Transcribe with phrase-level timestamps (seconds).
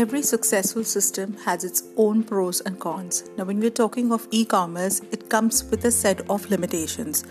[0.00, 3.28] every successful system has its own pros and cons.
[3.36, 7.22] Now, when we're talking of e commerce, it comes with a set of limitations.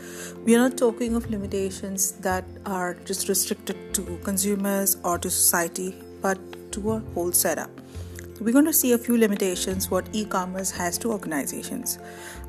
[0.46, 5.96] We are not talking of limitations that are just restricted to consumers or to society,
[6.22, 6.38] but
[6.74, 7.72] to a whole setup.
[8.40, 11.98] We're going to see a few limitations what e commerce has to organizations.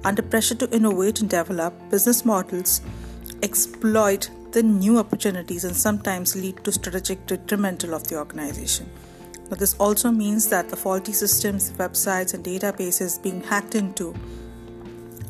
[0.04, 2.82] Under pressure to innovate and develop, business models
[3.42, 8.90] exploit the new opportunities and sometimes lead to strategic detrimental of the organization.
[9.50, 14.14] But this also means that the faulty systems, websites, and databases being hacked into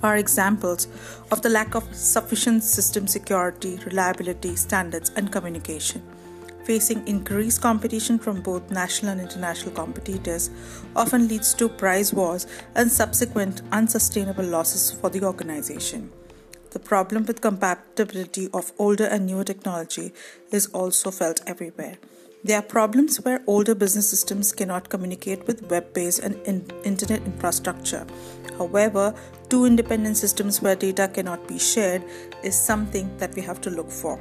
[0.03, 0.87] are examples
[1.33, 6.03] of the lack of sufficient system security, reliability, standards, and communication.
[6.65, 10.51] Facing increased competition from both national and international competitors
[10.95, 16.13] often leads to price wars and subsequent unsustainable losses for the organization.
[16.73, 20.13] The problem with compatibility of older and newer technology
[20.53, 21.97] is also felt everywhere.
[22.43, 27.21] There are problems where older business systems cannot communicate with web based and in- internet
[27.27, 28.07] infrastructure.
[28.57, 29.15] However,
[29.51, 32.03] two independent systems where data cannot be shared
[32.43, 34.19] is something that we have to look for.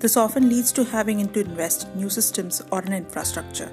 [0.00, 3.70] This often leads to having to invest in new systems or an infrastructure.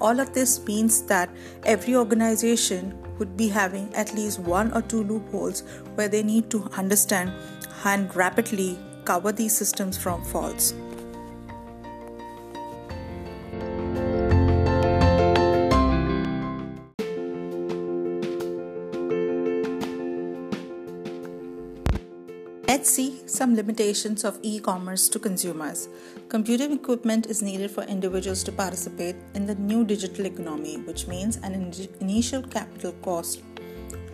[0.00, 1.30] All of this means that
[1.64, 5.62] every organization would be having at least one or two loopholes
[5.94, 7.32] where they need to understand
[7.84, 10.74] and rapidly cover these systems from faults.
[22.80, 25.90] Let's see some limitations of e commerce to consumers.
[26.30, 31.36] Computing equipment is needed for individuals to participate in the new digital economy, which means
[31.42, 33.42] an in- initial capital cost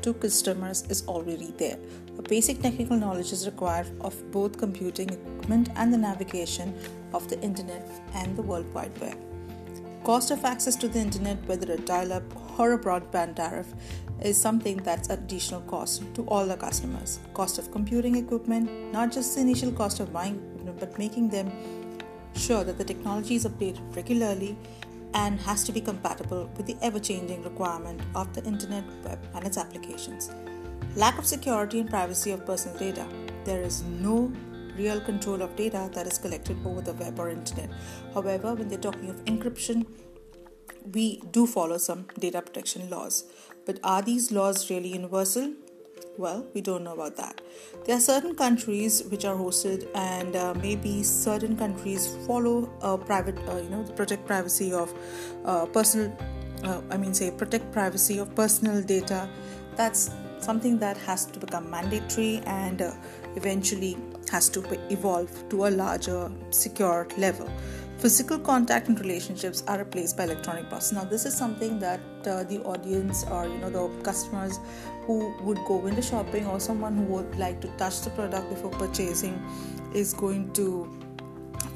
[0.03, 1.79] to customers is already there.
[2.19, 6.75] A basic technical knowledge is required of both computing equipment and the navigation
[7.15, 9.17] of the internet and the World Wide Web.
[10.03, 12.25] Cost of access to the internet, whether a dial up
[12.59, 13.73] or a broadband tariff,
[14.21, 17.19] is something that's additional cost to all the customers.
[17.35, 20.41] Cost of computing equipment, not just the initial cost of buying
[20.79, 21.51] but making them
[22.35, 24.57] sure that the technology is updated regularly
[25.15, 29.47] and has to be compatible with the ever changing requirement of the internet, web, and
[29.47, 30.31] its applications.
[30.95, 33.07] Lack of security and privacy of personal data.
[33.45, 34.33] There is no
[34.77, 37.71] real control of data that is collected over the web or internet.
[38.13, 39.87] However, when they're talking of encryption,
[40.93, 43.25] we do follow some data protection laws.
[43.65, 45.53] But are these laws really universal?
[46.17, 47.41] Well, we don't know about that.
[47.85, 53.39] There are certain countries which are hosted, and uh, maybe certain countries follow uh, private,
[53.49, 54.95] uh, you know, protect privacy of
[55.45, 56.17] uh, personal.
[56.65, 59.29] Uh, I mean, say protect privacy of personal data.
[59.77, 62.95] That's something that has to become mandatory and uh,
[63.35, 63.97] eventually
[64.31, 67.51] has to evolve to a larger secure level
[67.99, 72.45] physical contact and relationships are replaced by electronic bots now this is something that uh,
[72.45, 74.59] the audience or you know the customers
[75.07, 78.71] who would go into shopping or someone who would like to touch the product before
[78.73, 79.35] purchasing
[79.95, 80.91] is going to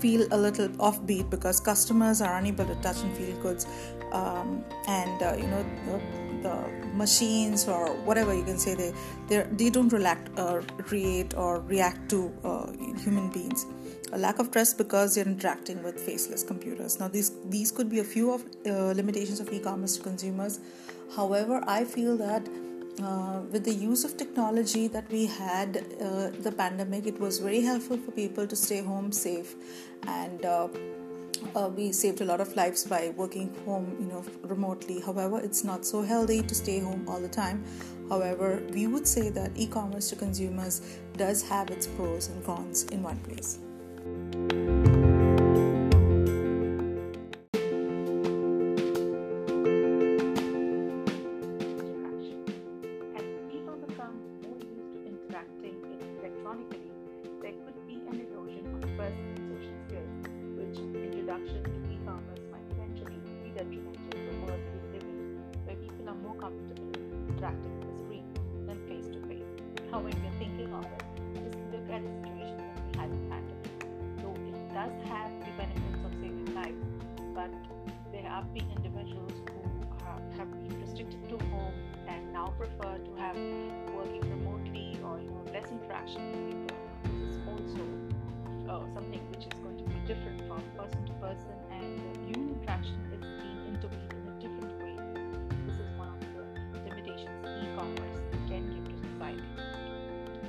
[0.01, 3.67] feel a little offbeat because customers are unable to touch and feel goods
[4.13, 6.01] um, and uh, you know the,
[6.43, 10.61] the, machines or whatever you can say they they don't react uh,
[10.91, 12.71] react or react to uh,
[13.05, 13.67] human beings.
[14.13, 16.99] A lack of trust because you're interacting with faceless computers.
[16.99, 20.61] Now these these could be a few of uh, limitations of e-commerce to consumers.
[21.17, 22.49] However i feel that
[23.03, 27.61] uh, with the use of technology that we had uh, the pandemic it was very
[27.61, 29.55] helpful for people to stay home safe
[30.07, 30.69] and uh,
[31.55, 35.01] uh, we saved a lot of lives by working home you know remotely.
[35.01, 37.65] However it's not so healthy to stay home all the time.
[38.09, 40.83] However we would say that e-commerce to consumers
[41.17, 44.80] does have its pros and cons in one place
[74.81, 76.89] does have the benefits of saving lives,
[77.35, 77.51] but
[78.13, 79.61] there have been individuals who
[80.39, 81.75] have been restricted to home
[82.09, 83.37] and now prefer to have
[83.93, 86.77] working remotely or you know less interaction with people.
[87.05, 87.85] This is also
[88.73, 92.97] uh, something which is going to be different from person to person and human interaction
[93.13, 94.97] is being intervened in a different way.
[95.67, 99.45] This is one of the limitations e-commerce can give to society.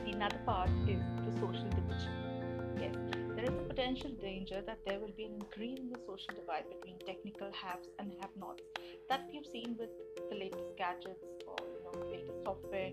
[0.05, 1.70] The another part is the social
[3.81, 7.87] potential danger that there will be an increase in the social divide between technical haves
[7.97, 8.61] and have-nots
[9.09, 9.89] that we've seen with
[10.29, 12.91] the latest gadgets or you know latest software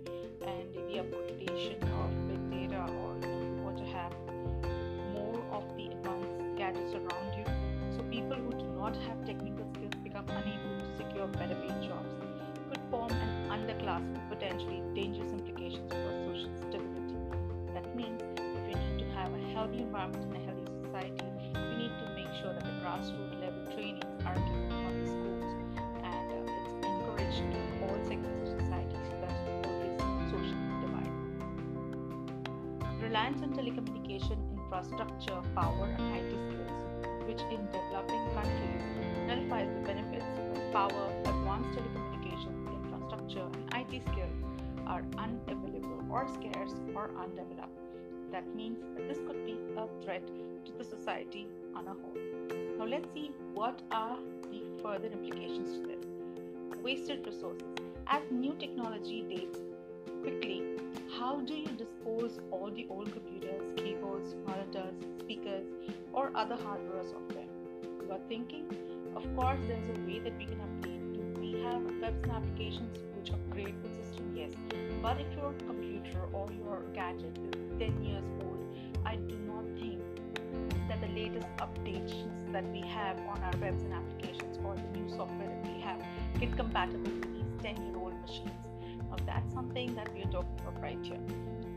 [0.48, 4.14] and the upgradation of big data or you, want to have
[5.12, 7.44] more of the advanced gadgets around you.
[7.94, 12.16] So people who do not have technical skills become unable to secure better paid jobs
[12.70, 17.20] could form an underclass with potentially dangerous implications for social stability.
[17.74, 20.28] That means if we need to have a healthy environment
[20.98, 25.06] society, we need to make sure that the grassroots level trainings are given from the
[25.06, 25.44] schools
[26.02, 30.00] and uh, it's encouraged to all segments of society so that there is
[30.30, 31.14] social divide.
[33.00, 36.74] Reliance on telecommunication infrastructure, power, and IT skills,
[37.26, 38.82] which in developing countries
[39.26, 44.38] nullifies the benefits when power, advanced telecommunication infrastructure, and IT skills
[44.86, 47.87] are unavailable or scarce or undeveloped.
[48.32, 52.16] That means that this could be a threat to the society on a whole.
[52.78, 54.18] Now, let's see what are
[54.50, 56.04] the further implications to this.
[56.82, 57.62] Wasted resources.
[58.06, 59.58] As new technology dates
[60.22, 60.62] quickly,
[61.18, 65.66] how do you dispose all the old computers, keyboards, monitors, speakers,
[66.12, 67.44] or other hardware or software?
[67.82, 68.64] You are thinking,
[69.16, 71.14] of course, there's a way that we can update.
[71.14, 74.34] Do we have webs and applications which upgrade the system?
[74.36, 74.52] Yes.
[75.02, 78.58] But if your computer or your gadget is 10 years old,
[79.06, 80.02] I do not think
[80.88, 85.08] that the latest updates that we have on our webs and applications or the new
[85.08, 86.02] software that we have
[86.40, 88.66] get compatible with these 10 year old machines.
[89.08, 91.20] Now, that's something that we are talking about right here.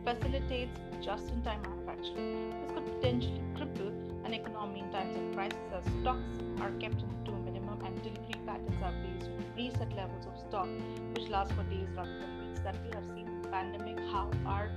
[0.04, 2.50] Facilitates just in time manufacturing.
[2.62, 7.32] This could potentially cripple an economy in times of crisis as stocks are kept to
[7.32, 10.68] a minimum and delivery patterns are based on preset levels of stock
[11.14, 12.41] which last for days rather than.
[12.64, 14.70] That we have seen in the pandemic how our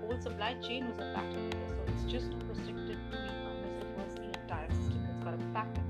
[0.00, 1.54] whole supply chain was affected.
[1.68, 5.82] So it's just not restricted to e-commerce, it was the entire system that's got affected.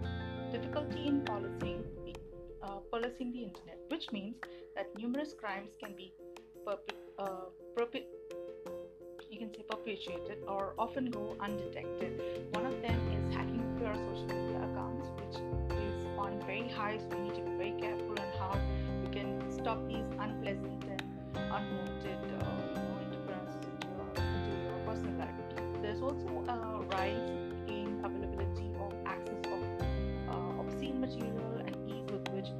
[0.52, 2.14] Difficulty in policing the,
[2.66, 4.36] uh, policing the internet, which means
[4.74, 6.12] that numerous crimes can be
[6.66, 7.46] perpe- uh,
[7.76, 8.06] perpe-
[9.30, 12.22] you can say perpetuated or often go undetected.
[12.52, 15.36] One of them is hacking your social media accounts, which
[15.78, 18.58] is on very high, so we need to be very careful on how
[19.02, 20.73] we can stop these unpleasant
[21.54, 23.86] unwanted uh, interferences into
[24.66, 25.30] your, personal life.
[25.80, 27.30] There's also a rise
[27.68, 29.62] in availability of access of
[30.28, 32.50] uh, obscene material and ease with which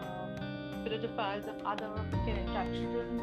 [0.00, 0.32] um,
[0.84, 1.92] pedophiles and other
[2.24, 3.20] can entrap children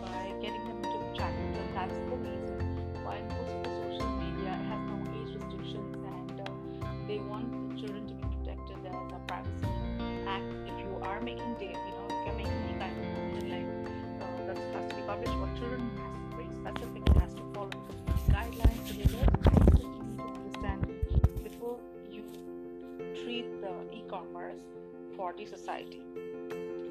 [0.00, 2.58] by getting them into channels, and that's the reason
[3.04, 7.80] why most of the social media has no age restrictions and uh, they want the
[7.80, 9.68] children to be protected as a privacy
[10.26, 10.44] act.
[10.64, 11.87] If you are making data,
[17.38, 18.86] to follow the guidelines.
[18.88, 20.80] So there are lots of things that you need to understand
[21.44, 21.78] before
[22.10, 22.22] you
[23.22, 24.62] treat the e-commerce
[25.16, 26.02] for the society.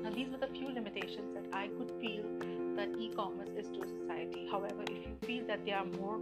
[0.04, 2.24] Now, these were the few limitations that I could feel
[2.76, 4.48] that e-commerce is to society.
[4.50, 6.20] However, if you feel that there are more,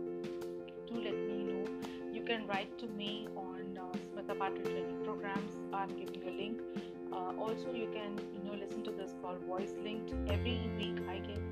[0.88, 1.66] do let me know.
[2.14, 5.52] You can write to me on uh, Smita Patil training programs.
[5.74, 6.62] I'm giving you a link.
[7.12, 10.14] Uh, also, you can you know listen to this called Voice Linked.
[10.30, 11.45] Every week, I give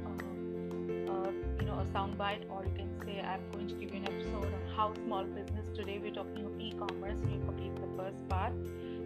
[1.94, 5.24] soundbite, or you can say I'm going to give you an episode on how small
[5.24, 5.66] business.
[5.76, 7.20] Today, we're talking of e-commerce.
[7.24, 8.54] We complete the first part.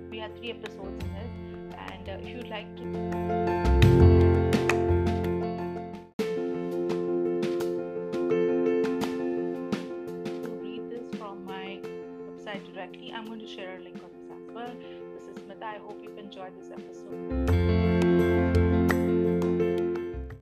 [0.09, 1.31] We have three episodes in this,
[1.91, 2.83] and uh, if you'd like to.
[10.61, 11.79] Read this from my
[12.29, 13.11] website directly.
[13.13, 14.73] I'm going to share a link on this as well.
[15.13, 15.63] This is Smita.
[15.63, 17.46] I hope you've enjoyed this episode.